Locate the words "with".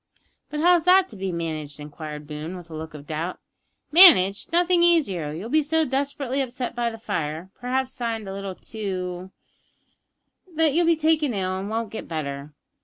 2.57-2.71